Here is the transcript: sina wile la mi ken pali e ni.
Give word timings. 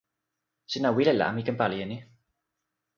sina 0.71 0.89
wile 0.95 1.13
la 1.19 1.27
mi 1.35 1.41
ken 1.45 1.57
pali 1.59 1.77
e 1.83 1.85
ni. 1.91 1.97